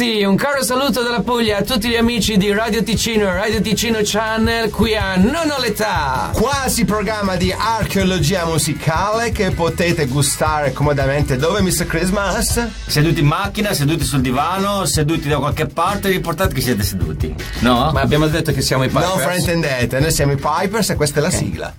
ragazzi, 0.00 0.24
un 0.24 0.36
caro 0.36 0.64
saluto 0.64 1.02
dalla 1.02 1.20
Puglia 1.20 1.58
a 1.58 1.62
tutti 1.62 1.88
gli 1.88 1.96
amici 1.96 2.36
di 2.38 2.50
Radio 2.52 2.82
Ticino 2.82 3.28
e 3.28 3.34
Radio 3.34 3.60
Ticino 3.60 3.98
Channel 4.02 4.70
qui 4.70 4.96
a 4.96 5.16
Non 5.16 5.50
ho 5.50 5.60
l'età. 5.60 6.30
Quasi 6.32 6.84
programma 6.86 7.36
di 7.36 7.52
archeologia 7.52 8.46
musicale 8.46 9.30
che 9.30 9.50
potete 9.50 10.06
gustare 10.06 10.72
comodamente 10.72 11.36
dove 11.36 11.60
Mr. 11.60 11.86
Christmas? 11.86 12.66
Seduti 12.86 13.20
in 13.20 13.26
macchina, 13.26 13.74
seduti 13.74 14.04
sul 14.04 14.22
divano, 14.22 14.86
seduti 14.86 15.28
da 15.28 15.36
qualche 15.36 15.66
parte, 15.66 16.08
riportate 16.08 16.54
che 16.54 16.60
siete 16.62 16.82
seduti. 16.82 17.34
No? 17.60 17.90
Ma 17.92 18.00
abbiamo 18.00 18.26
detto 18.26 18.52
che 18.52 18.62
siamo 18.62 18.84
i 18.84 18.88
Pipers. 18.88 19.06
Non 19.06 19.18
fraintendete, 19.18 20.00
noi 20.00 20.12
siamo 20.12 20.32
i 20.32 20.36
Pipers 20.36 20.90
e 20.90 20.94
questa 20.94 21.20
è 21.20 21.22
la 21.22 21.30
sigla. 21.30 21.74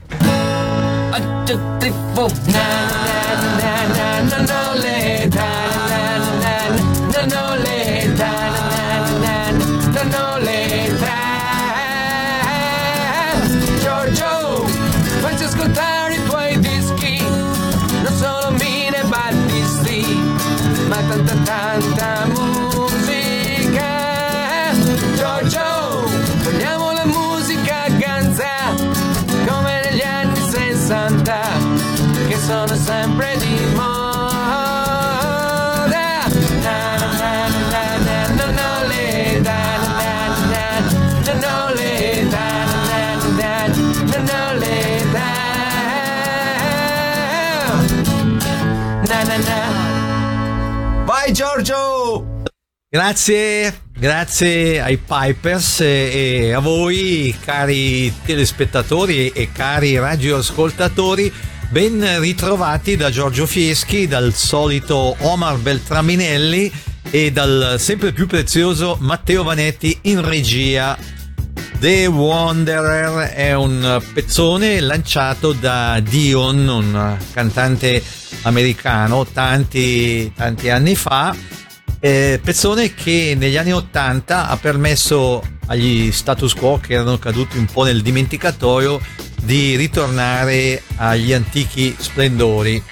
One, 1.12 1.44
two, 1.46 1.60
three, 1.80 1.94
four. 2.14 2.32
Na, 2.46 2.62
na, 4.22 4.46
na, 4.46 4.91
Giorgio! 51.32 52.40
Grazie, 52.90 53.84
grazie 53.94 54.82
ai 54.82 54.98
Pipers 54.98 55.80
e 55.80 56.52
a 56.54 56.60
voi 56.60 57.34
cari 57.44 58.14
telespettatori 58.26 59.30
e 59.30 59.50
cari 59.52 59.98
radioascoltatori. 59.98 61.32
Ben 61.70 62.20
ritrovati 62.20 62.98
da 62.98 63.10
Giorgio 63.10 63.46
Fieschi, 63.46 64.08
dal 64.08 64.34
solito 64.34 65.16
Omar 65.20 65.58
Beltraminelli 65.58 66.70
e 67.10 67.32
dal 67.32 67.76
sempre 67.80 68.12
più 68.12 68.28
prezioso 68.28 68.98
Matteo 69.00 69.44
Vanetti 69.44 69.98
in 70.04 70.22
regia. 70.22 70.98
The 71.82 72.06
Wanderer 72.06 73.30
è 73.32 73.56
un 73.56 74.00
pezzone 74.14 74.80
lanciato 74.82 75.52
da 75.52 76.00
Dion, 76.00 76.68
un 76.68 77.18
cantante 77.34 78.04
americano, 78.44 79.26
tanti, 79.26 80.32
tanti 80.36 80.70
anni 80.70 80.94
fa. 80.94 81.36
Eh, 82.00 82.40
pezzone 82.44 82.94
che 82.94 83.34
negli 83.36 83.58
anni 83.58 83.74
80 83.74 84.48
ha 84.48 84.58
permesso 84.58 85.42
agli 85.66 86.12
status 86.12 86.54
quo 86.54 86.80
che 86.80 86.94
erano 86.94 87.18
caduti 87.18 87.58
un 87.58 87.66
po' 87.66 87.84
nel 87.84 88.04
dimenticatoio 88.04 89.02
di 89.42 89.76
ritornare 89.76 90.84
agli 90.98 91.34
antichi 91.34 91.96
splendori. 91.98 92.84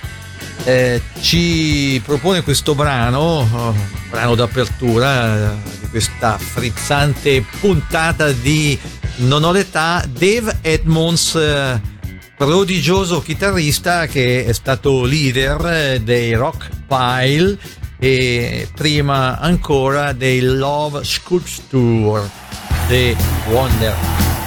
Eh, 0.63 1.01
ci 1.21 2.01
propone 2.05 2.41
questo 2.41 2.75
brano, 2.75 3.41
eh, 3.41 4.09
brano 4.09 4.35
d'apertura 4.35 5.53
eh, 5.53 5.55
di 5.79 5.87
questa 5.89 6.37
frizzante 6.37 7.43
puntata 7.59 8.31
di 8.31 8.77
Non 9.17 9.43
ho 9.43 9.51
l'età, 9.51 10.03
Dave 10.07 10.59
Edmonds, 10.61 11.35
eh, 11.35 11.79
prodigioso 12.37 13.21
chitarrista 13.21 14.05
che 14.05 14.45
è 14.45 14.53
stato 14.53 15.03
leader 15.03 15.99
dei 16.01 16.33
Rock 16.33 16.69
Pile 16.87 17.57
e 17.99 18.69
prima 18.73 19.39
ancora 19.39 20.13
dei 20.13 20.39
Love 20.39 21.03
Sculpture, 21.03 22.29
The 22.87 23.15
Wonder. 23.49 24.38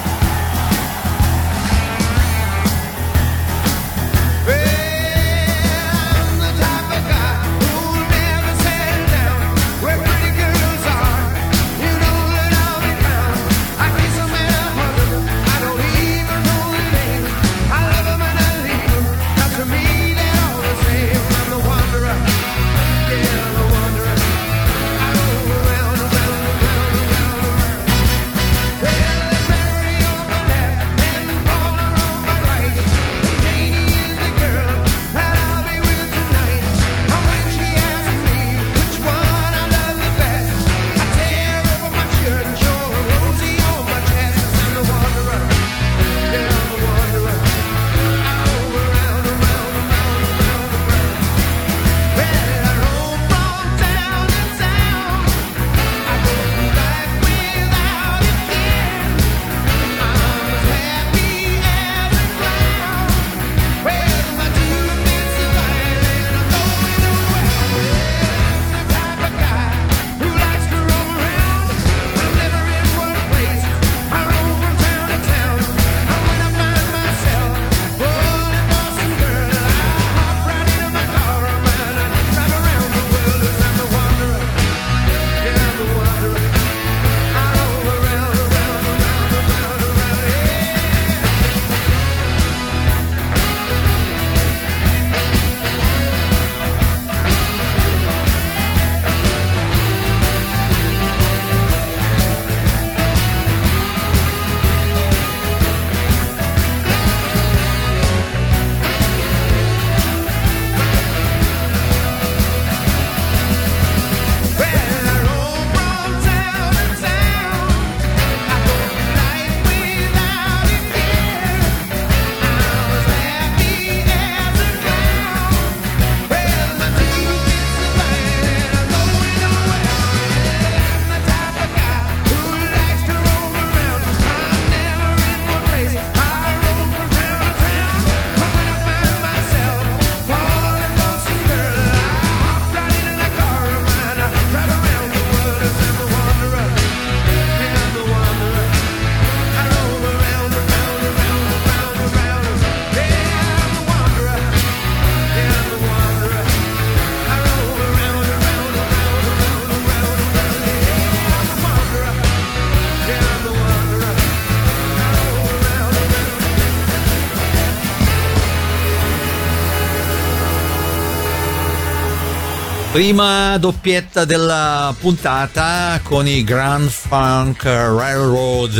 Prima 173.03 173.59
doppietta 173.59 174.25
della 174.25 174.95
puntata 174.97 175.99
con 176.05 176.25
i 176.29 176.45
Grand 176.45 176.89
Funk 176.89 177.65
Railroad, 177.65 178.77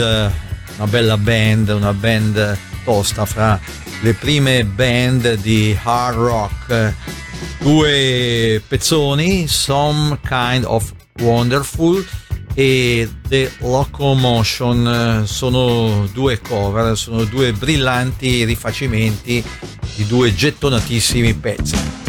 una 0.77 0.87
bella 0.87 1.17
band, 1.17 1.71
una 1.71 1.93
band 1.93 2.57
tosta 2.85 3.25
fra 3.27 3.59
le 4.01 4.15
prime 4.15 4.65
band 4.65 5.41
di 5.41 5.77
hard 5.83 6.17
rock. 6.17 6.95
Due 7.59 8.63
pezzoni, 8.69 9.49
Some 9.49 10.21
Kind 10.25 10.67
of 10.67 10.93
Wonderful 11.19 12.07
e 12.55 13.11
The 13.27 13.51
Locomotion 13.59 15.25
sono 15.27 16.09
due 16.13 16.41
cover, 16.41 16.97
sono 16.97 17.25
due 17.25 17.53
brillanti 17.53 18.45
rifacimenti 18.45 19.45
di 19.97 20.07
due 20.07 20.33
gettonatissimi 20.33 21.35
pezzi. 21.35 22.02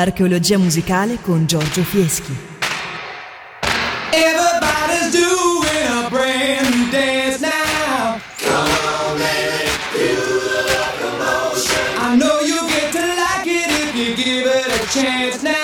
Archeologia 0.00 0.56
musicale 0.56 1.18
con 1.20 1.46
Giorgio 1.46 1.82
Fieschi. 1.84 2.34
Everybody's 4.12 5.12
doing 5.12 5.86
a 5.88 6.08
brand 6.08 6.74
new 6.74 6.90
dance 6.90 7.40
now. 7.40 8.18
Come 8.38 8.54
on, 8.54 9.18
baby, 9.18 9.68
do 9.92 10.14
the 10.40 10.62
locomotion. 10.72 11.84
I 11.98 12.16
know 12.16 12.40
you 12.40 12.66
get 12.66 12.92
to 12.92 12.98
like 12.98 13.46
it 13.46 13.70
if 13.70 13.94
you 13.94 14.14
give 14.16 14.46
it 14.46 14.66
a 14.66 14.86
chance 14.90 15.42
now. 15.42 15.59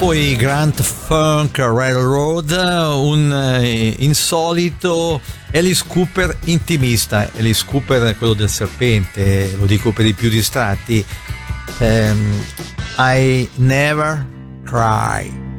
Dopo 0.00 0.14
i 0.14 0.34
Grand 0.34 0.80
Funk 0.80 1.58
Railroad, 1.58 2.52
un 2.52 3.30
eh, 3.60 3.96
insolito 3.98 5.20
Alice 5.52 5.84
Cooper 5.86 6.38
intimista. 6.44 7.30
Alice 7.36 7.66
Cooper, 7.66 8.16
quello 8.16 8.32
del 8.32 8.48
serpente, 8.48 9.54
lo 9.58 9.66
dico 9.66 9.92
per 9.92 10.06
i 10.06 10.14
più 10.14 10.30
distratti. 10.30 11.04
Ehm, 11.80 12.42
I 12.96 13.46
never 13.56 14.26
cry. 14.64 15.49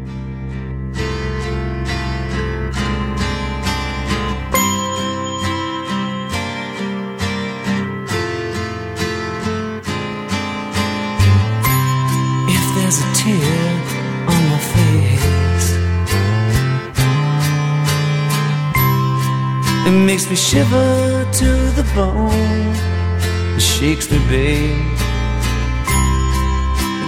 It 19.92 20.06
makes 20.06 20.30
me 20.30 20.36
shiver 20.36 21.28
to 21.34 21.50
the 21.78 21.84
bone. 21.94 22.76
It 23.58 23.62
shakes 23.62 24.10
me, 24.10 24.20
babe. 24.30 24.98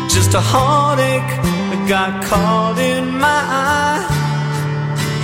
Just 0.09 0.33
a 0.33 0.41
heartache 0.41 1.33
that 1.69 1.85
got 1.87 2.11
caught 2.25 2.77
in 2.77 3.05
my 3.25 3.41
eye, 3.69 4.03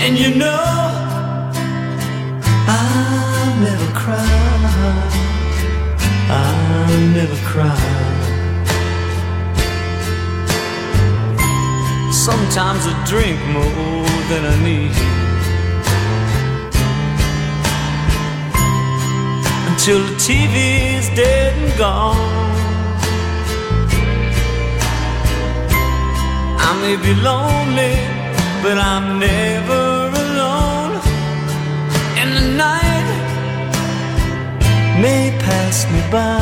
and 0.03 0.17
you 0.17 0.29
know 0.35 0.63
I 2.67 2.85
never 3.65 3.89
cry. 4.01 4.39
I 6.31 6.51
never 7.17 7.39
cry. 7.51 7.87
Sometimes 12.11 12.83
I 12.91 12.93
drink 13.05 13.39
more 13.57 14.07
than 14.29 14.45
I 14.53 14.55
need. 14.63 15.28
Until 19.81 20.03
the 20.07 20.15
TV's 20.15 21.07
dead 21.15 21.53
and 21.57 21.77
gone. 21.77 22.17
I 26.67 26.71
may 26.81 26.97
be 26.97 27.13
lonely, 27.29 27.95
but 28.61 28.77
I'm 28.77 29.19
never 29.19 29.85
alone. 30.25 30.99
And 32.19 32.29
the 32.37 32.45
night 32.65 33.09
may 35.01 35.31
pass 35.39 35.85
me 35.93 36.01
by, 36.11 36.41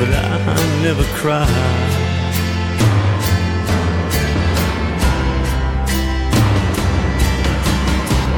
but 0.00 0.10
I 0.12 0.58
never 0.82 1.04
cry. 1.20 1.46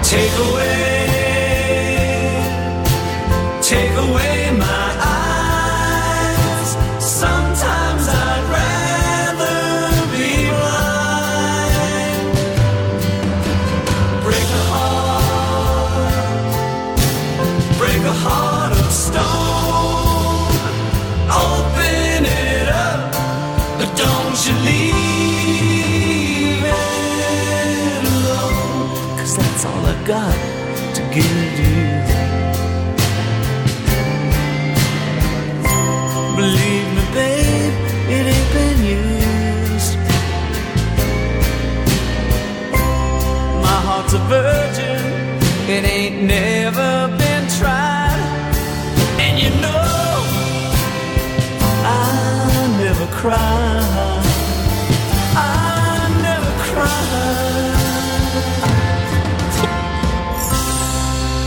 Take 0.03 0.37
away, 0.47 0.92
virgin, 44.41 45.01
it 45.69 45.85
ain't 45.85 46.23
never 46.23 47.09
been 47.17 47.47
tried. 47.59 48.21
And 49.19 49.39
you 49.39 49.51
know, 49.61 50.25
I 51.85 52.77
never 52.79 53.07
cry. 53.21 53.83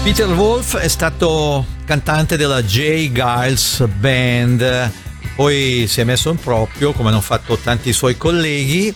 Peter 0.06 0.28
Wolf 0.28 0.78
è 0.78 0.88
stato 0.88 1.66
cantante 1.84 2.38
della 2.38 2.62
J. 2.62 3.12
Giles 3.12 3.84
Band, 3.98 4.92
poi 5.36 5.88
si 5.88 6.00
è 6.00 6.04
messo 6.04 6.30
in 6.30 6.38
proprio, 6.38 6.92
come 6.92 7.10
hanno 7.10 7.22
fatto 7.22 7.58
tanti 7.58 7.92
suoi 7.92 8.16
colleghi, 8.16 8.94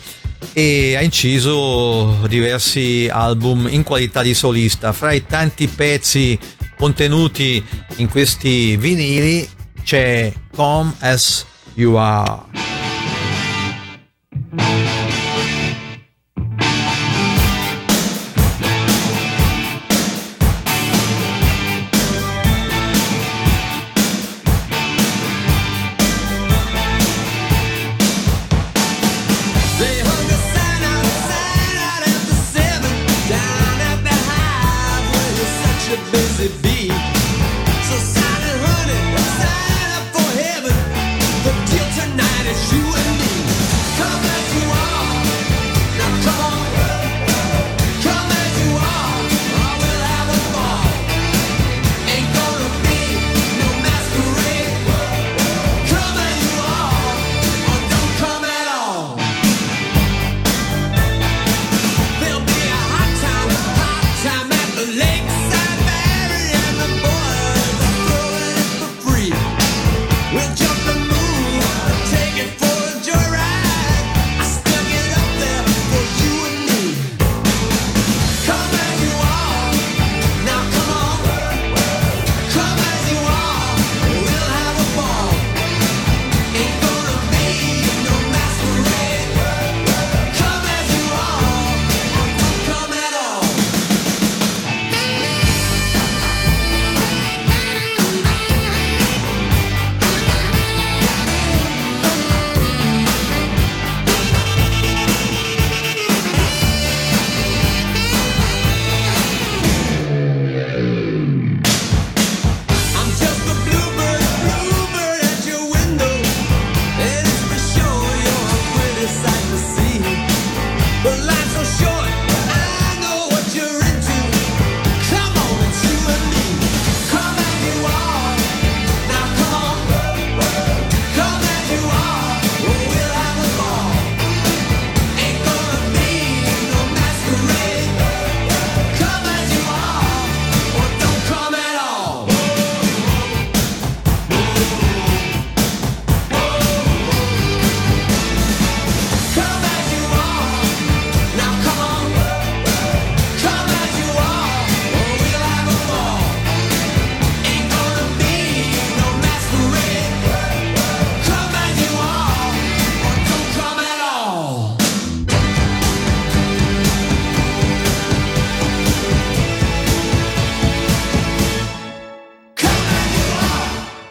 e 0.53 0.96
ha 0.96 1.01
inciso 1.01 2.17
diversi 2.27 3.10
album 3.12 3.67
in 3.69 3.84
qualità 3.84 4.22
di 4.22 4.34
solista. 4.34 4.93
Fra 4.93 5.12
i 5.12 5.25
tanti 5.25 5.67
pezzi 5.67 6.38
contenuti 6.77 7.63
in 7.98 8.10
questi 8.10 8.77
vinili 8.77 9.48
c'è 9.84 10.31
Come 10.55 10.93
As 11.00 11.46
You 11.74 11.96
Are. 11.96 12.59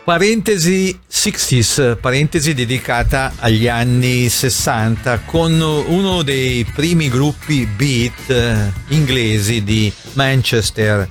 Parentesi 0.08 0.98
60s, 1.06 1.98
parentesi 2.00 2.54
dedicata 2.54 3.34
agli 3.40 3.68
anni 3.68 4.30
60 4.30 5.18
con 5.26 5.60
uno 5.60 6.22
dei 6.22 6.64
primi 6.64 7.10
gruppi 7.10 7.66
beat 7.66 8.30
eh, 8.30 8.72
inglesi 8.88 9.62
di 9.62 9.92
Manchester, 10.14 11.06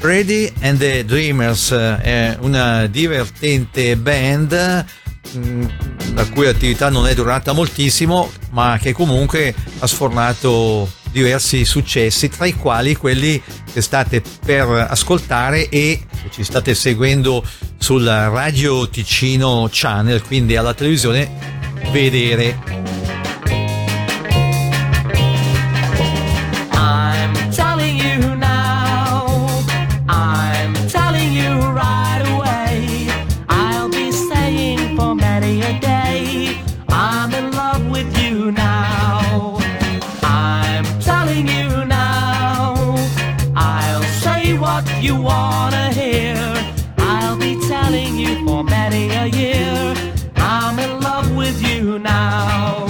Ready 0.00 0.52
and 0.60 0.78
the 0.78 1.02
Dreamers, 1.06 1.70
eh, 1.70 1.96
è 2.02 2.36
una 2.40 2.86
divertente 2.88 3.96
band 3.96 4.84
mm, 5.34 5.64
la 6.14 6.28
cui 6.28 6.46
attività 6.46 6.90
non 6.90 7.06
è 7.06 7.14
durata 7.14 7.54
moltissimo, 7.54 8.30
ma 8.50 8.78
che 8.78 8.92
comunque 8.92 9.54
ha 9.78 9.86
sfornato 9.86 10.86
diversi 11.12 11.64
successi, 11.64 12.28
tra 12.28 12.46
i 12.46 12.54
quali 12.54 12.96
quelli 12.96 13.40
che 13.72 13.80
state 13.80 14.22
per 14.44 14.66
ascoltare 14.88 15.68
e 15.68 16.00
ci 16.30 16.42
state 16.42 16.74
seguendo 16.74 17.44
sul 17.78 18.04
Radio 18.04 18.88
Ticino 18.88 19.68
Channel, 19.70 20.22
quindi 20.22 20.56
alla 20.56 20.74
televisione, 20.74 21.30
vedere. 21.90 23.21
what 44.72 45.02
you 45.02 45.14
wanna 45.20 45.92
hear. 45.92 46.36
I'll 46.98 47.36
be 47.36 47.52
telling 47.68 48.12
you 48.18 48.32
for 48.46 48.64
many 48.64 49.04
a 49.24 49.26
year. 49.26 49.94
I'm 50.36 50.78
in 50.78 50.92
love 51.08 51.28
with 51.36 51.58
you 51.68 51.98
now. 51.98 52.86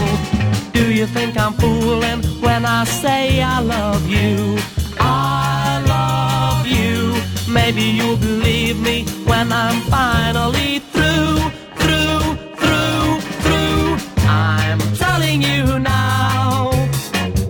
Do 0.72 0.84
you 0.98 1.06
think 1.06 1.36
I'm 1.36 1.54
fooling 1.54 2.20
when 2.46 2.64
I 2.64 2.84
say 2.84 3.42
I 3.42 3.58
love 3.60 4.04
you? 4.18 4.58
I 5.00 5.82
love 5.94 6.64
you. 6.78 6.96
Maybe 7.52 7.84
you'll 7.98 8.22
believe 8.30 8.78
me 8.88 8.96
when 9.30 9.46
I'm 9.52 9.80
finally 9.98 10.72
through, 10.92 11.34
through, 11.80 12.24
through, 12.60 13.10
through. 13.44 13.86
I'm 14.28 14.80
telling 15.04 15.42
you 15.42 15.78
now. 15.80 16.70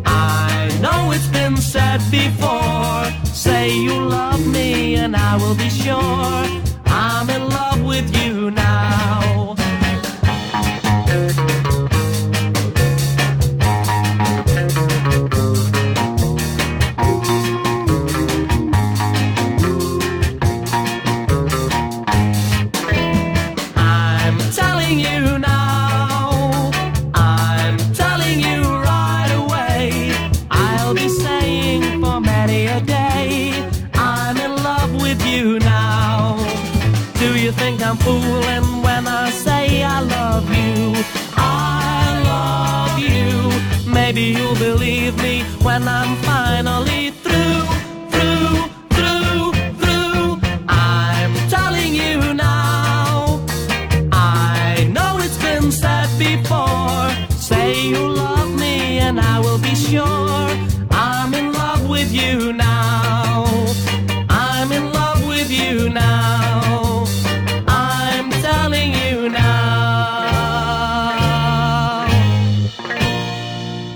I 0.07 0.71
know 0.85 1.01
it's 1.15 1.31
been 1.39 1.57
said 1.59 2.01
before. 2.11 3.03
Say 3.45 3.77
you 3.87 4.02
and 5.15 5.17
I 5.17 5.37
will 5.37 5.55
be 5.55 5.69
sure. 5.69 6.62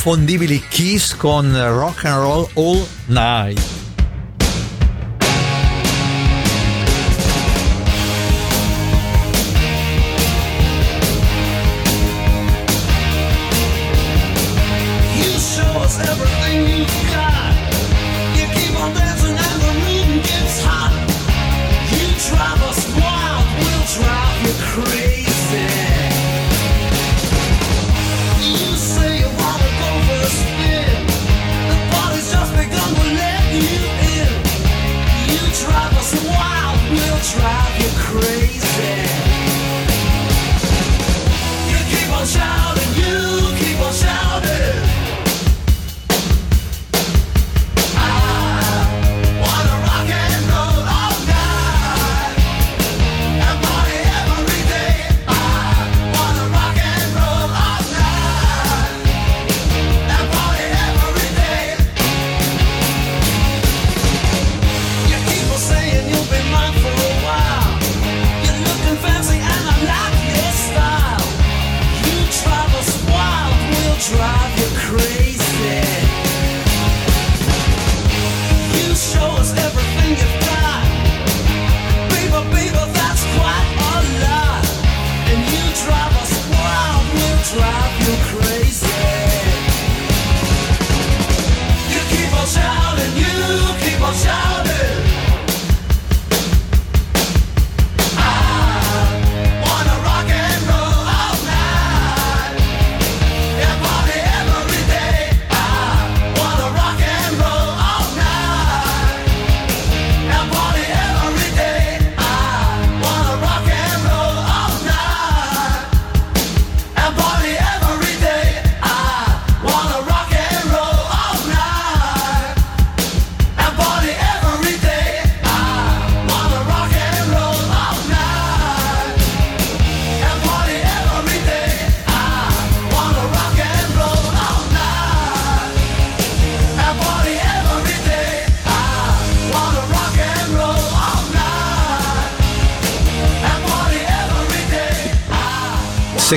inconfondibili 0.00 0.66
Kiss 0.66 1.14
con 1.14 1.52
Rock 1.52 2.04
and 2.06 2.22
Roll 2.22 2.48
All 2.54 2.86
Night. 3.06 3.79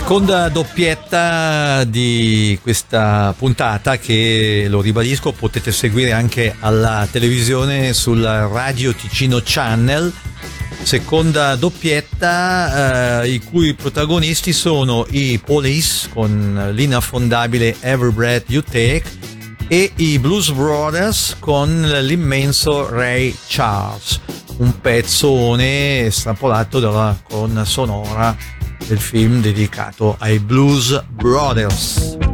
Seconda 0.03 0.49
doppietta 0.49 1.85
di 1.85 2.59
questa 2.61 3.33
puntata 3.37 3.97
che, 3.97 4.65
lo 4.67 4.81
ribadisco, 4.81 5.31
potete 5.31 5.71
seguire 5.71 6.11
anche 6.11 6.53
alla 6.59 7.07
televisione 7.09 7.93
sul 7.93 8.21
Radio 8.21 8.93
Ticino 8.93 9.39
Channel. 9.41 10.11
Seconda 10.83 11.55
doppietta 11.55 13.21
eh, 13.21 13.29
i 13.29 13.39
cui 13.39 13.75
protagonisti 13.75 14.51
sono 14.51 15.07
i 15.09 15.39
Police 15.43 16.09
con 16.13 16.71
l'inaffondabile 16.73 17.77
Every 17.79 18.11
Breath 18.11 18.49
You 18.49 18.61
Take 18.61 19.03
e 19.69 19.89
i 19.95 20.19
Blues 20.19 20.51
Brothers 20.51 21.37
con 21.39 21.81
l'immenso 22.01 22.89
Ray 22.89 23.33
Charles, 23.47 24.19
un 24.57 24.81
pezzone 24.81 26.09
strappolato 26.11 26.81
dalla 26.81 27.17
colonna 27.23 27.63
sonora 27.63 28.61
del 28.88 29.00
film 29.00 29.41
dedicato 29.41 30.15
ai 30.19 30.39
Blues 30.39 31.04
Brothers. 31.10 32.33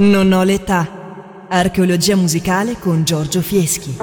Non 0.00 0.32
ho 0.32 0.42
l'età. 0.44 1.46
Archeologia 1.50 2.16
musicale 2.16 2.78
con 2.78 3.04
Giorgio 3.04 3.42
Fieschi. 3.42 3.96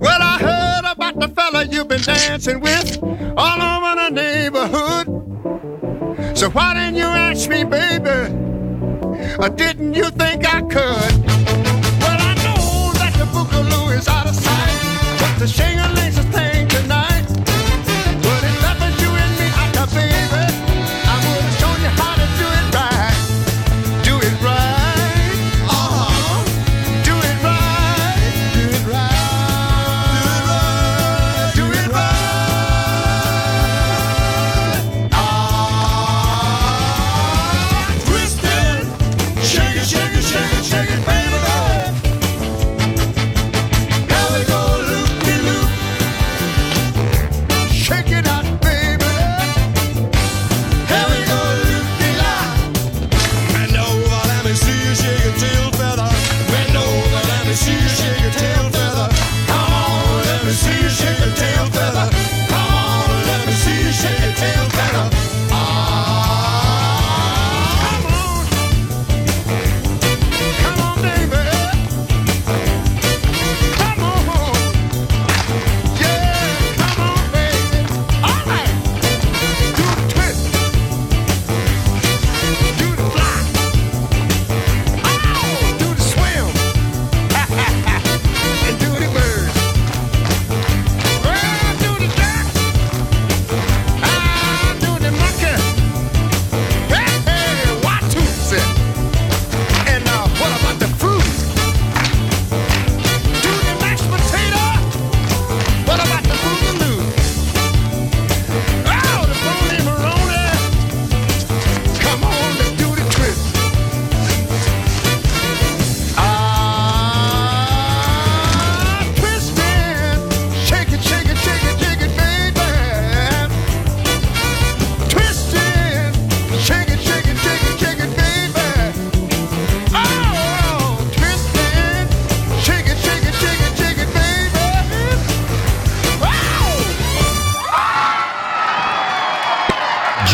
Well, 0.00 0.22
I 0.22 0.38
heard 0.40 0.84
about 0.86 1.20
the 1.20 1.28
fella 1.28 1.64
you've 1.64 1.88
been 1.88 2.00
dancing 2.00 2.58
with 2.60 2.98
all 3.36 3.60
over 3.60 3.94
the 3.96 4.10
neighborhood. 4.10 5.08
So 6.34 6.48
why 6.48 6.72
didn't 6.72 6.96
you 6.96 7.04
ask 7.04 7.46
me, 7.46 7.64
baby? 7.64 8.32
Or 9.38 9.50
didn't 9.50 9.92
you 9.92 10.08
think 10.08 10.46
I 10.46 10.62
could? 10.62 11.12
Well, 12.00 12.18
I 12.18 12.34
know 12.44 12.92
that 12.94 13.12
the 13.18 13.26
Boogaloo 13.26 13.94
is 13.94 14.08
out 14.08 14.26
of 14.26 14.34
sight, 14.34 15.18
but 15.20 15.38
the 15.38 15.46
singer. 15.46 15.83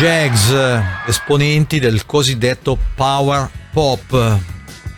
Jags, 0.01 0.51
esponenti 1.05 1.79
del 1.79 2.07
cosiddetto 2.07 2.75
power 2.95 3.47
pop. 3.71 4.39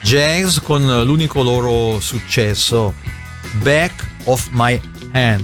Jags 0.02 0.62
con 0.62 0.82
l'unico 1.04 1.44
loro 1.44 2.00
successo, 2.00 2.94
Back 3.64 4.08
of 4.24 4.48
My 4.52 4.80
Hand. 5.12 5.44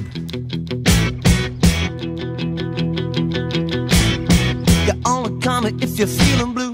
You 4.86 4.98
only 5.04 5.38
call 5.42 5.64
me 5.64 5.76
if 5.82 5.98
you're 5.98 6.08
feeling 6.08 6.54
blue. 6.54 6.74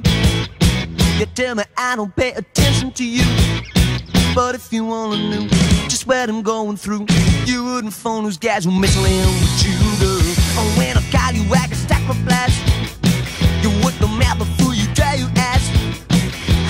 You 1.17 1.26
tell 1.34 1.56
me 1.56 1.63
I 1.76 1.95
don't 1.95 2.13
pay 2.13 2.34
attention 2.36 2.91
to 2.91 3.04
you. 3.04 3.26
But 4.36 4.54
if 4.54 4.71
you 4.71 4.86
wanna 4.86 5.17
know 5.17 5.48
just 5.88 6.06
what 6.06 6.30
I'm 6.30 6.43
going 6.43 6.78
through, 6.78 7.08
you 7.48 7.63
wouldn't 7.63 7.93
phone 7.93 8.26
those 8.26 8.38
guys 8.38 8.63
who 8.63 8.69
mess 8.69 8.95
around 8.95 9.34
with 9.41 9.65
you, 9.65 9.74
girl. 9.98 10.21
Oh, 10.58 10.71
when 10.78 10.95
I 10.95 11.02
call 11.12 11.34
you, 11.34 11.52
I 11.52 11.65
can 11.65 11.76
stack 11.76 11.95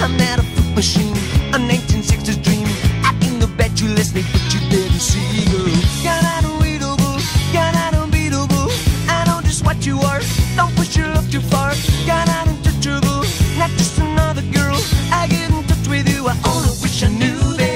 I'm 0.04 0.16
not 0.18 0.40
a 0.40 0.44
fruit 0.44 0.76
machine, 0.76 1.16
a 1.54 1.58
1960s 1.58 2.42
dream. 2.44 2.68
I 3.04 3.14
can 3.22 3.40
go 3.40 3.48
bet 3.48 3.80
you 3.82 3.90
listening, 3.90 4.26
but 4.32 4.42
you 4.54 4.60
didn't 4.70 5.00
see, 5.00 5.46
girl. 5.52 5.68
You're 6.04 6.22
not 6.22 6.44
unreadable, 6.44 7.20
you're 7.54 7.72
not 7.80 7.94
unbeatable. 7.94 8.70
I 9.08 9.24
know 9.28 9.42
just 9.42 9.64
what 9.66 9.86
you 9.86 10.00
are. 10.00 10.22
Don't 10.56 10.74
push 10.76 10.96
your 10.98 11.08
love 11.08 11.30
too 11.32 11.42
far. 11.42 11.74
You're 12.06 12.26
not 12.26 12.48
untouchable, 12.48 13.24
not 13.58 13.72
just 13.72 13.98
another 14.00 14.44
girl. 14.54 14.78
I 15.12 15.28
get 15.28 15.50
in 15.50 15.64
touch 15.64 15.88
with 15.88 16.08
you. 16.14 16.28
I 16.28 16.36
only 16.46 16.70
wish 16.82 17.04
I 17.04 17.10
knew 17.10 17.40
that. 17.58 17.76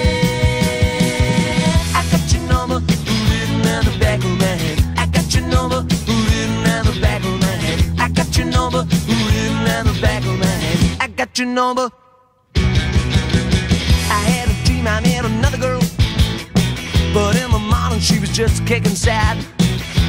I 1.95 2.03
got 2.11 2.31
your 2.33 2.43
number 2.47 2.79
written 3.29 3.65
on 3.73 3.85
the 3.85 3.97
back 3.99 4.19
of 4.23 4.33
my. 4.37 4.55
I 5.01 5.05
got 5.07 5.33
your 5.33 5.45
number 5.47 5.81
written 5.81 6.67
on 6.67 6.85
the 6.85 6.93
back 7.01 7.23
of 7.23 7.39
my. 7.39 8.03
I 8.03 8.09
got 8.09 8.37
your 8.37 8.47
number 8.47 8.83
written 9.07 9.67
on 9.75 9.85
the 9.87 9.93
back 10.01 10.23
of 10.25 10.37
my. 10.37 10.97
I 10.99 11.07
got 11.07 11.37
your 11.39 11.47
number. 11.47 11.89
But 17.13 17.35
in 17.35 17.49
the 17.51 17.59
morning 17.59 17.99
she 17.99 18.19
was 18.19 18.29
just 18.29 18.65
kicking 18.67 18.95
sad. 18.95 19.37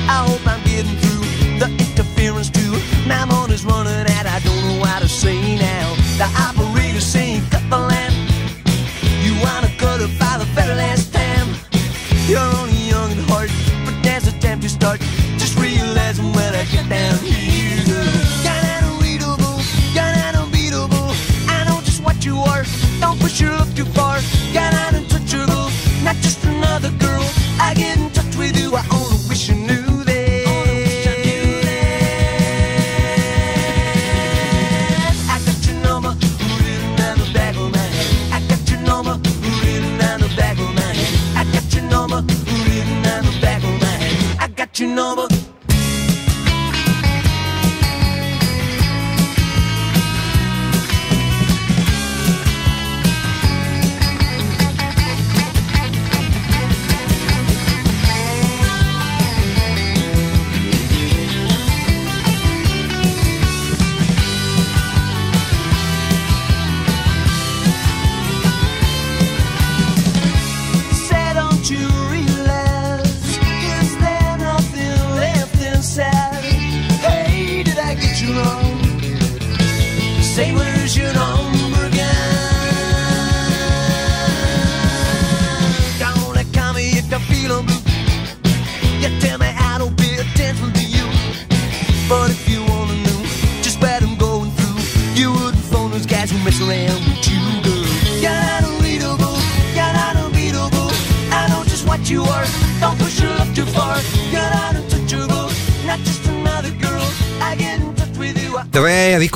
I 0.07 0.25
hope 0.29 0.47
I'm 0.47 0.63
getting 0.65 0.97
through 1.01 1.25
the 1.59 1.69
interference 1.81 2.51
too. 2.51 2.73
My 3.09 3.25
money's 3.25 3.65
running 3.65 4.05
out, 4.17 4.27
I 4.27 4.39
don't 4.45 4.61
know 4.69 4.81
what 4.81 5.01
to 5.01 5.09
say 5.09 5.57
now. 5.57 5.95
The 6.19 6.29
operator's 6.47 7.07
saying 7.07 7.43
cut 7.51 7.63
the 7.71 7.79
lamp. 7.79 8.15
You 9.25 9.33
wanna 9.41 9.73
cut 9.79 10.01
it 10.01 10.13
by 10.19 10.39
the 10.39 10.45
very 10.53 10.75
last 10.75 11.13
time. 11.13 11.49
You're 12.29 12.51
only 12.61 12.77
young 12.93 13.11
at 13.13 13.25
heart, 13.31 13.51
but 13.85 13.97
there's 14.03 14.27
a 14.27 14.39
time 14.39 14.61
to 14.61 14.69
start. 14.69 15.01
Just 15.39 15.59
realizing 15.59 16.33
when 16.33 16.55
I 16.55 16.65
get 16.67 16.87
down 16.89 17.19
here. 17.19 17.81
You're 17.89 18.45
not 18.45 18.83
unreadable, 18.85 19.59
you're 19.97 20.15
not 20.21 20.35
unbeatable. 20.37 21.11
I 21.49 21.65
know 21.67 21.81
just 21.81 22.03
what 22.03 22.25
you 22.27 22.37
are. 22.39 22.65
Don't 23.01 23.19
push 23.19 23.41
your 23.41 23.53
love 23.53 23.75
too 23.75 23.87
far. 23.87 24.21
You're 24.53 24.71
not 26.13 26.23
just 26.25 26.45
another 26.45 26.91
girl. 26.99 27.23
I 27.61 27.73
get 27.77 28.00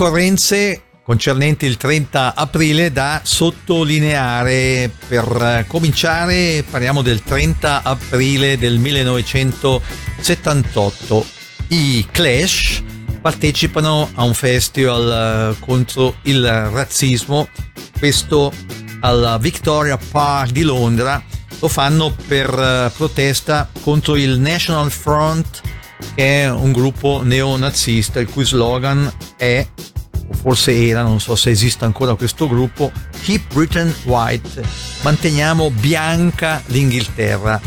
Tre 0.05 0.13
ricorrenze 0.13 0.83
concernenti 1.03 1.65
il 1.65 1.79
30 1.79 2.35
aprile 2.35 2.93
da 2.93 3.23
sottolineare. 3.25 4.91
Per 5.09 5.25
eh, 5.41 5.65
cominciare 5.67 6.63
parliamo 6.71 7.01
del 7.01 7.23
30 7.23 7.83
aprile 7.83 8.59
del 8.59 8.77
1978. 8.77 11.27
I 11.69 12.07
Clash 12.11 12.83
partecipano 13.23 14.11
a 14.13 14.25
un 14.25 14.35
festival 14.35 15.55
eh, 15.57 15.65
contro 15.65 16.17
il 16.25 16.47
razzismo, 16.47 17.49
questo 17.99 18.53
alla 19.01 19.39
Victoria 19.39 19.97
Park 19.97 20.51
di 20.51 20.65
Londra. 20.65 21.25
Lo 21.61 21.69
fanno 21.69 22.15
per 22.27 22.51
eh, 22.51 22.93
protesta 22.95 23.71
contro 23.81 24.17
il 24.17 24.39
National 24.39 24.91
Front 24.91 25.63
che 26.15 26.43
è 26.43 26.51
un 26.51 26.73
gruppo 26.73 27.23
neonazista 27.23 28.21
il 28.21 28.29
cui 28.29 28.45
slogan 28.45 29.11
è, 29.37 29.67
forse 30.45 30.89
era, 30.89 31.01
non 31.01 31.21
so 31.21 31.37
se 31.37 31.49
esiste 31.49 31.87
ancora 31.87 32.17
questo 32.17 32.47
gruppo, 32.47 32.93
Keep 33.23 33.55
Britain 33.55 33.95
White, 34.03 34.63
manteniamo 35.01 35.71
bianca 35.71 36.63
l'Inghilterra. 36.67 37.59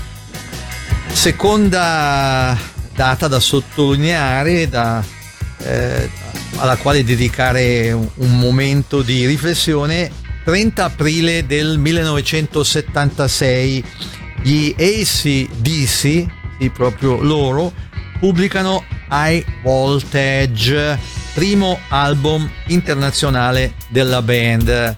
Seconda 1.11 2.55
data 2.93 3.28
da 3.28 3.39
sottolineare, 3.39 4.69
da, 4.69 5.03
eh, 5.63 6.07
alla 6.57 6.78
quale 6.78 7.03
dedicare 7.03 7.91
un, 7.91 8.38
momento 8.38 9.01
di 9.01 9.25
riflessione, 9.25 10.11
30 10.43 10.84
aprile 10.84 11.47
del 11.47 11.80
1976 11.80 13.84
gli 14.43 14.75
ACDC, 14.78 16.25
proprio 16.71 17.19
loro, 17.19 17.73
pubblicano 18.19 18.84
High 19.09 19.43
Voltage, 19.63 21.16
primo 21.38 21.78
album 21.90 22.50
internazionale 22.70 23.76
della 23.90 24.24
band. 24.24 24.98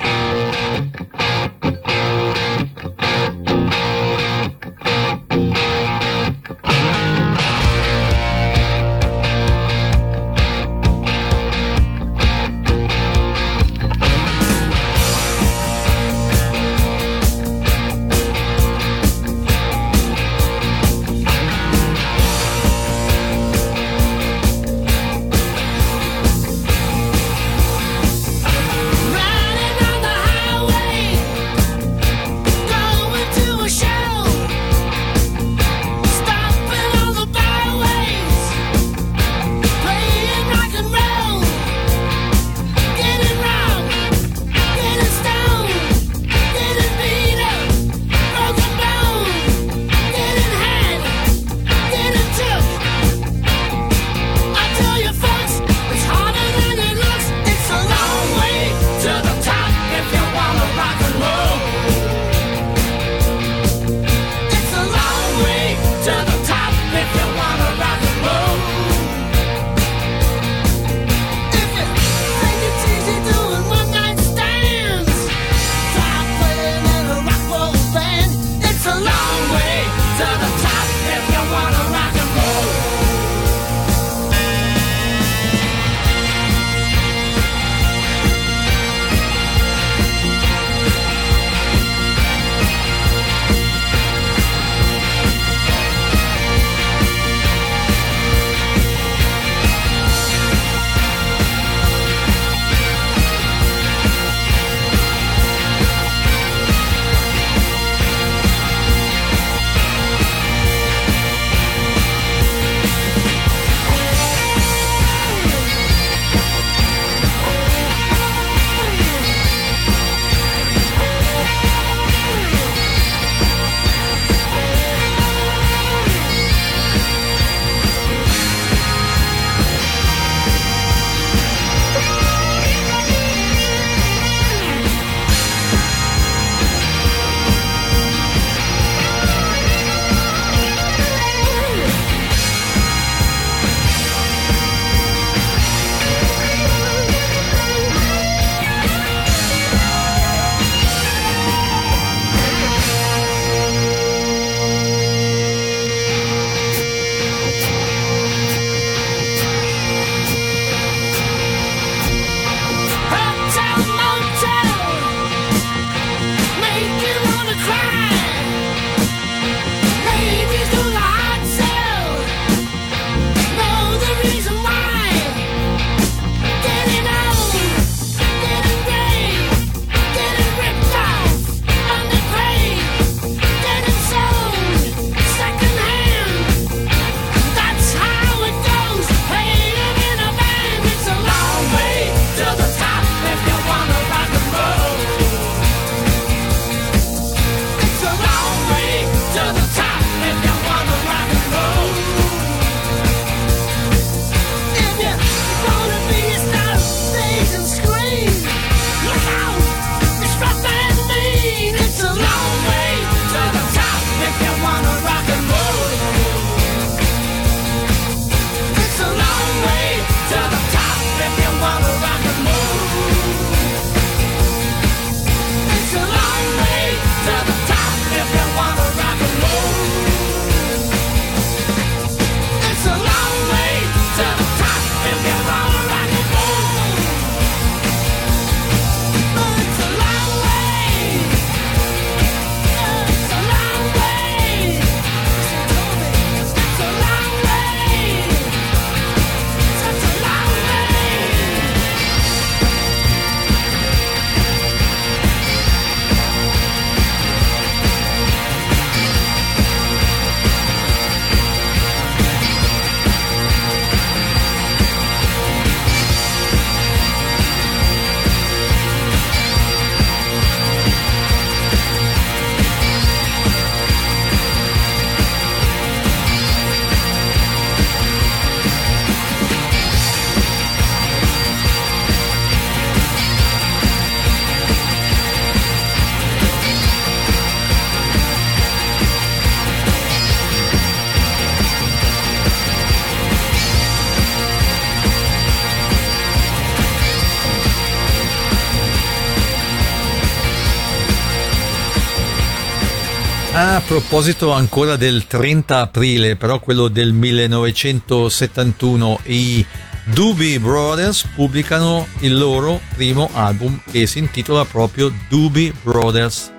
A 303.63 303.79
proposito 303.85 304.53
ancora 304.53 304.95
del 304.95 305.27
30 305.27 305.81
aprile, 305.81 306.35
però 306.35 306.59
quello 306.59 306.87
del 306.87 307.13
1971, 307.13 309.19
i 309.25 309.63
Doobie 310.05 310.59
Brothers 310.59 311.27
pubblicano 311.35 312.07
il 312.21 312.35
loro 312.35 312.81
primo 312.95 313.29
album 313.33 313.79
che 313.91 314.07
si 314.07 314.17
intitola 314.17 314.65
proprio 314.65 315.13
Doobie 315.29 315.75
Brothers. 315.83 316.51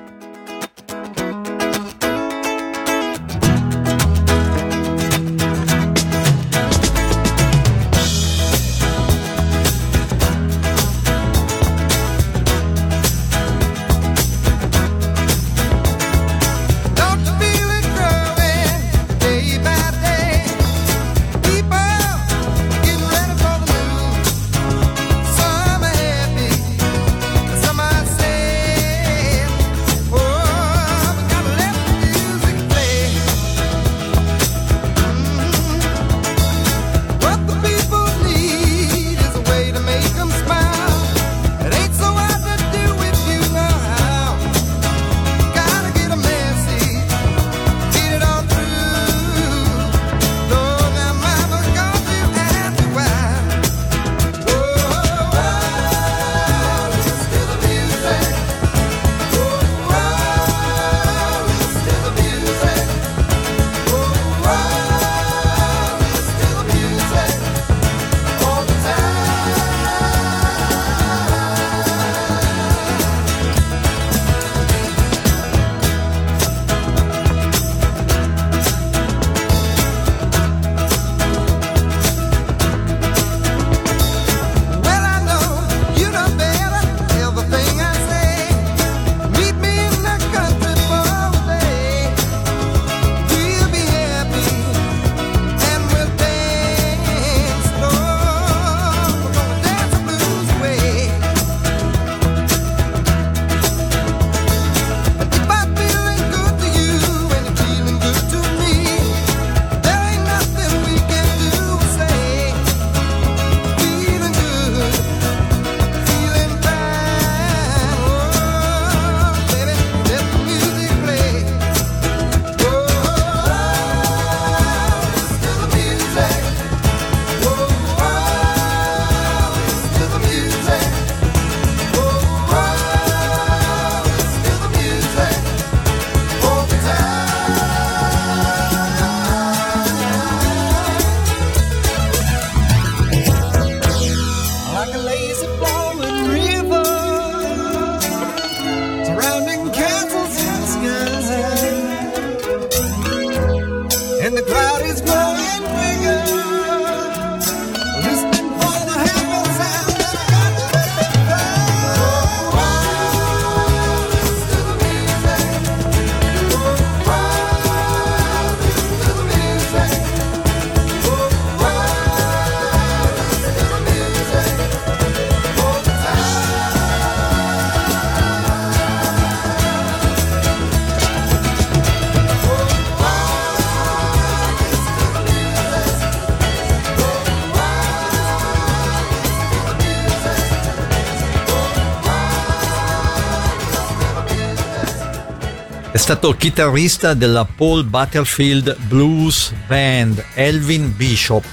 È 195.92 195.98
stato 195.98 196.32
chitarrista 196.32 197.12
della 197.12 197.44
Paul 197.44 197.84
Butterfield 197.84 198.78
Blues 198.88 199.52
Band 199.66 200.24
Elvin 200.32 200.96
Bishop. 200.96 201.44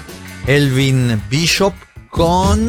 Elvin 0.45 1.21
Bishop 1.27 1.73
con 2.07 2.65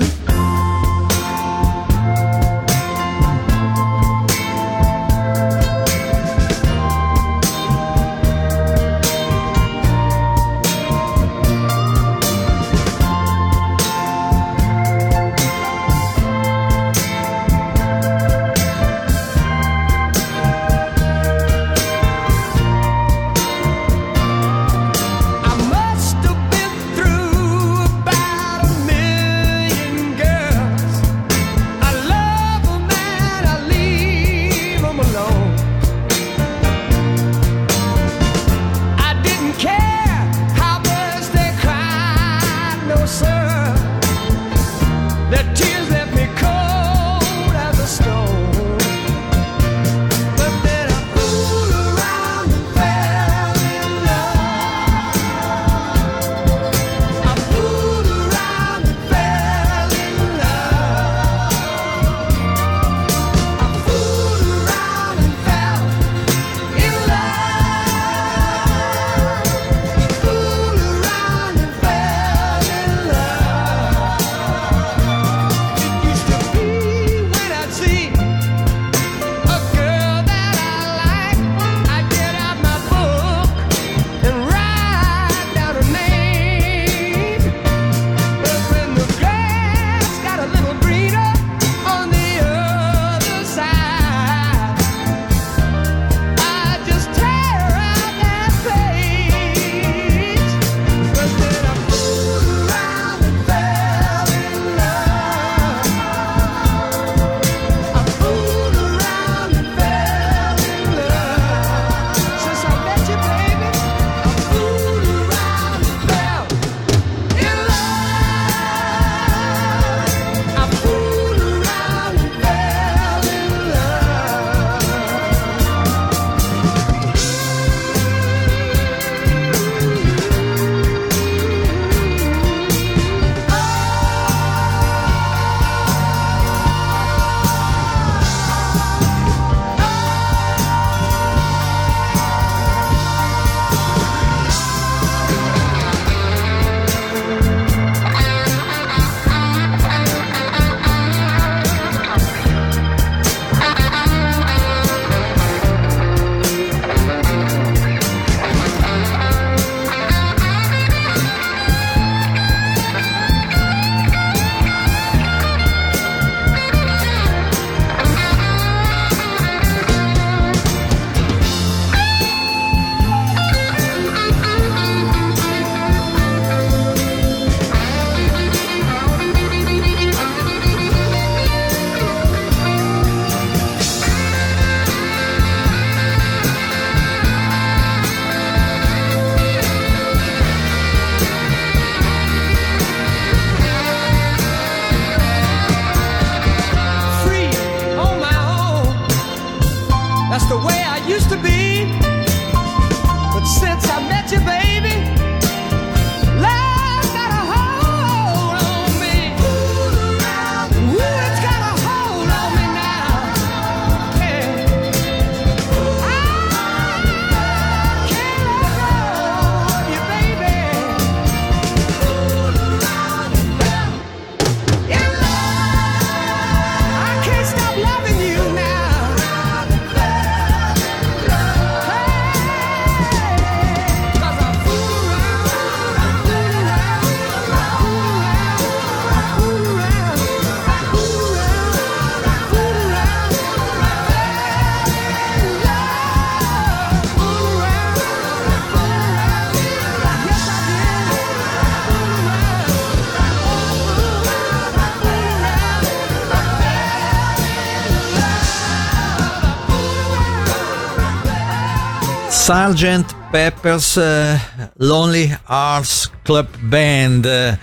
Sgt. 262.51 263.15
Pepper's 263.31 263.97
eh, 263.97 264.37
Lonely 264.79 265.39
Hearts 265.47 266.11
Club 266.25 266.49
Band, 266.59 267.25
eh, 267.25 267.57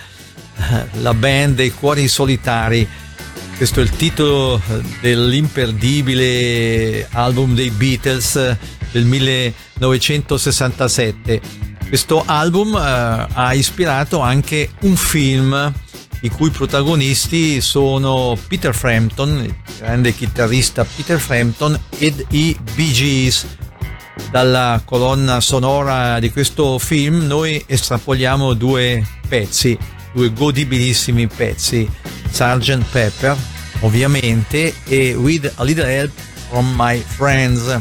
la 1.01 1.13
band 1.13 1.55
dei 1.55 1.73
cuori 1.73 2.07
solitari. 2.07 2.87
Questo 3.57 3.81
è 3.81 3.83
il 3.83 3.89
titolo 3.89 4.55
eh, 4.55 4.81
dell'imperdibile 5.01 7.05
album 7.11 7.53
dei 7.53 7.69
Beatles 7.69 8.55
del 8.93 9.03
1967. 9.03 11.41
Questo 11.85 12.23
album 12.25 12.75
ha 12.75 13.53
ispirato 13.53 14.21
anche 14.21 14.69
un 14.81 14.95
film 14.95 15.73
i 16.21 16.29
cui 16.29 16.49
protagonisti 16.49 17.59
sono 17.59 18.39
Peter 18.47 18.73
Frampton, 18.73 19.43
il 19.43 19.53
grande 19.79 20.13
chitarrista 20.13 20.85
Peter 20.85 21.19
Frampton, 21.19 21.77
ed 21.97 22.25
i 22.29 22.57
Bee 22.73 22.93
Gees 22.93 23.45
dalla 24.29 24.81
colonna 24.83 25.39
sonora 25.39 26.19
di 26.19 26.31
questo 26.31 26.77
film 26.79 27.25
noi 27.25 27.63
estrapoliamo 27.65 28.53
due 28.53 29.05
pezzi, 29.27 29.77
due 30.13 30.31
godibilissimi 30.31 31.27
pezzi, 31.27 31.89
Sgt. 32.29 32.83
Pepper 32.91 33.35
ovviamente 33.81 34.73
e 34.85 35.13
With 35.13 35.51
a 35.55 35.63
Little 35.63 35.93
Help 35.93 36.11
from 36.49 36.73
My 36.77 37.03
Friends. 37.05 37.79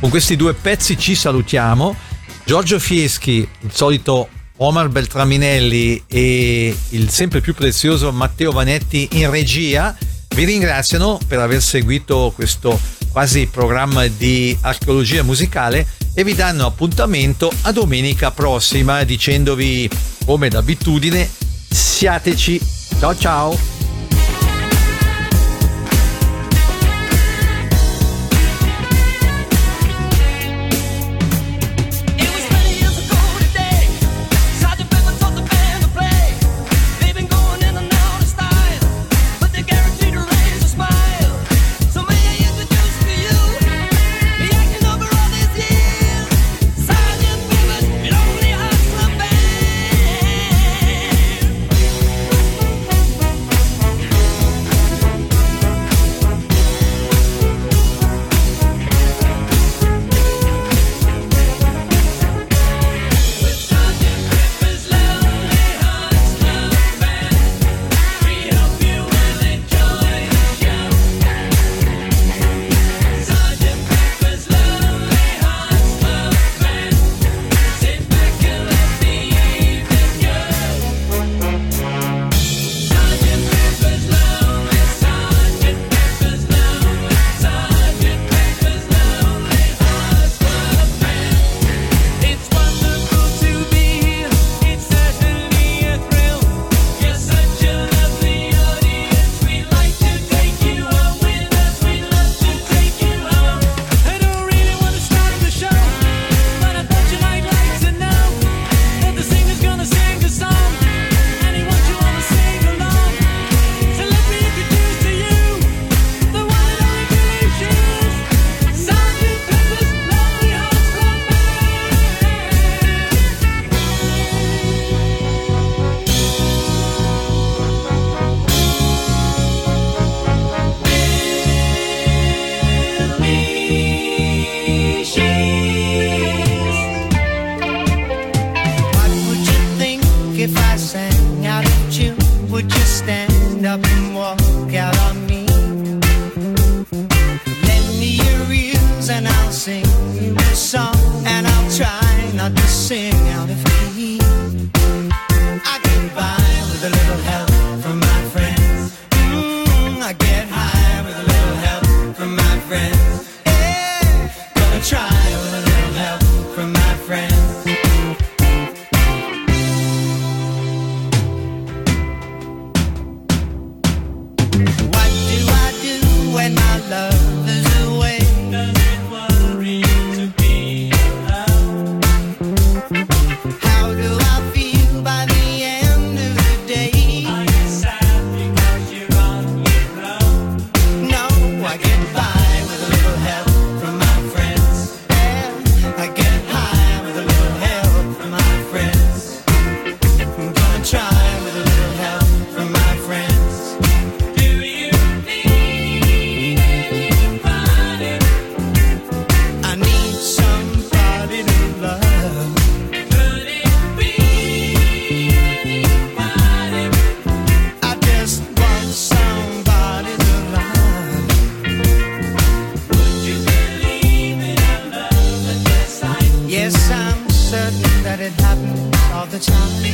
Con 0.00 0.10
questi 0.10 0.36
due 0.36 0.54
pezzi 0.54 0.98
ci 0.98 1.14
salutiamo. 1.14 1.96
Giorgio 2.44 2.78
Fieschi, 2.78 3.46
il 3.60 3.70
solito 3.72 4.28
Omar 4.58 4.88
Beltraminelli 4.88 6.04
e 6.06 6.76
il 6.90 7.10
sempre 7.10 7.40
più 7.40 7.54
prezioso 7.54 8.10
Matteo 8.12 8.50
Vanetti 8.50 9.08
in 9.12 9.30
regia 9.30 9.96
vi 10.34 10.44
ringraziano 10.44 11.18
per 11.26 11.40
aver 11.40 11.62
seguito 11.62 12.32
questo 12.34 12.78
quasi 13.10 13.46
programma 13.46 14.06
di 14.06 14.56
archeologia 14.60 15.22
musicale 15.22 15.86
e 16.14 16.24
vi 16.24 16.34
danno 16.34 16.66
appuntamento 16.66 17.52
a 17.62 17.72
domenica 17.72 18.30
prossima 18.30 19.04
dicendovi 19.04 19.88
come 20.24 20.48
d'abitudine 20.48 21.28
siateci. 21.70 22.60
Ciao 22.98 23.16
ciao! 23.16 23.77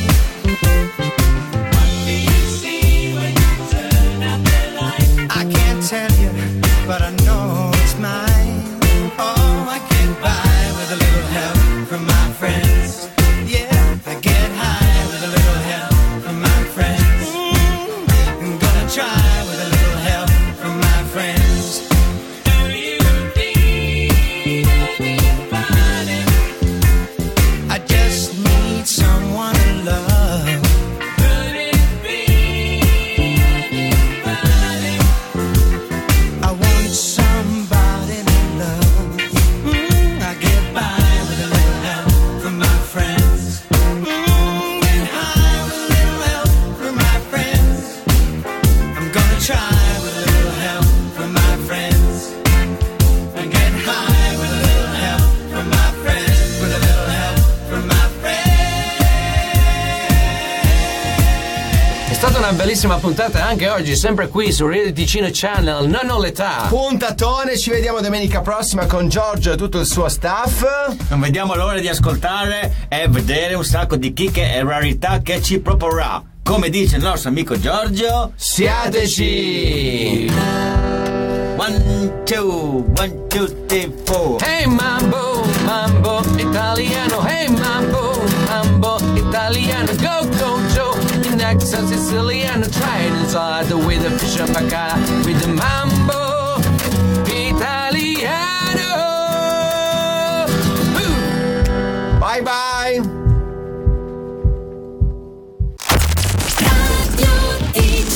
Thank 0.07 0.61
you. 0.61 0.64
Puntata 63.05 63.45
anche 63.45 63.69
oggi, 63.69 63.95
sempre 63.95 64.29
qui 64.29 64.51
su 64.51 64.65
Radio 64.67 64.91
Ticino 64.91 65.27
Channel. 65.31 65.87
Non 65.87 66.09
ho 66.09 66.19
l'età. 66.19 66.65
Puntatone, 66.69 67.55
ci 67.55 67.69
vediamo 67.69 68.01
domenica 68.01 68.41
prossima 68.41 68.87
con 68.87 69.09
Giorgio 69.09 69.51
e 69.53 69.57
tutto 69.57 69.79
il 69.79 69.85
suo 69.85 70.09
staff. 70.09 70.65
Non 71.09 71.19
vediamo 71.19 71.53
l'ora 71.53 71.79
di 71.79 71.87
ascoltare 71.87 72.87
e 72.89 73.07
vedere 73.07 73.53
un 73.53 73.63
sacco 73.63 73.95
di 73.95 74.11
chicche 74.11 74.51
e 74.51 74.63
rarità 74.63 75.21
che 75.21 75.39
ci 75.39 75.59
proporrà. 75.59 76.19
Come 76.41 76.69
dice 76.69 76.95
il 76.95 77.03
nostro 77.03 77.29
amico 77.29 77.59
Giorgio, 77.59 78.31
Siateci! 78.33 80.31
one, 81.57 82.23
two, 82.25 82.83
one, 82.97 83.27
two, 83.29 83.47
three, 83.67 83.84